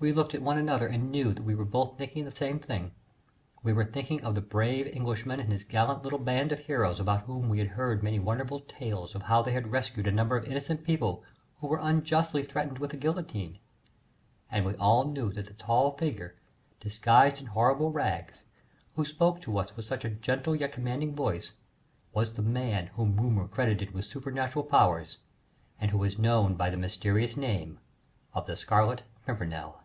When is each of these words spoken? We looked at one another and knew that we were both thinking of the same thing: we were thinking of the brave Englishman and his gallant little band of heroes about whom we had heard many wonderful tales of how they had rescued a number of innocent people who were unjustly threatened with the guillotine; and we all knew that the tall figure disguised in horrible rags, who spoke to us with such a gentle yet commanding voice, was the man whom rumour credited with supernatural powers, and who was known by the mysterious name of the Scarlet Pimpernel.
We 0.00 0.12
looked 0.12 0.34
at 0.34 0.42
one 0.42 0.58
another 0.58 0.86
and 0.86 1.10
knew 1.10 1.32
that 1.32 1.44
we 1.44 1.54
were 1.54 1.64
both 1.64 1.96
thinking 1.96 2.26
of 2.26 2.32
the 2.34 2.36
same 2.36 2.58
thing: 2.58 2.92
we 3.62 3.72
were 3.72 3.86
thinking 3.86 4.22
of 4.22 4.34
the 4.34 4.42
brave 4.42 4.86
Englishman 4.86 5.40
and 5.40 5.50
his 5.50 5.64
gallant 5.64 6.02
little 6.02 6.18
band 6.18 6.52
of 6.52 6.58
heroes 6.58 7.00
about 7.00 7.22
whom 7.22 7.48
we 7.48 7.58
had 7.58 7.68
heard 7.68 8.02
many 8.02 8.18
wonderful 8.18 8.60
tales 8.60 9.14
of 9.14 9.22
how 9.22 9.40
they 9.40 9.52
had 9.52 9.72
rescued 9.72 10.06
a 10.06 10.12
number 10.12 10.36
of 10.36 10.44
innocent 10.46 10.84
people 10.84 11.24
who 11.56 11.68
were 11.68 11.78
unjustly 11.80 12.42
threatened 12.42 12.80
with 12.80 12.90
the 12.90 12.98
guillotine; 12.98 13.58
and 14.50 14.66
we 14.66 14.74
all 14.76 15.06
knew 15.06 15.32
that 15.32 15.46
the 15.46 15.54
tall 15.54 15.96
figure 15.96 16.36
disguised 16.80 17.40
in 17.40 17.46
horrible 17.46 17.90
rags, 17.90 18.42
who 18.96 19.06
spoke 19.06 19.40
to 19.40 19.56
us 19.56 19.74
with 19.74 19.86
such 19.86 20.04
a 20.04 20.10
gentle 20.10 20.54
yet 20.54 20.70
commanding 20.72 21.14
voice, 21.14 21.54
was 22.12 22.34
the 22.34 22.42
man 22.42 22.88
whom 22.88 23.16
rumour 23.16 23.48
credited 23.48 23.92
with 23.92 24.04
supernatural 24.04 24.66
powers, 24.66 25.16
and 25.80 25.92
who 25.92 25.96
was 25.98 26.18
known 26.18 26.56
by 26.56 26.68
the 26.68 26.76
mysterious 26.76 27.38
name 27.38 27.78
of 28.34 28.44
the 28.46 28.54
Scarlet 28.54 29.02
Pimpernel. 29.24 29.80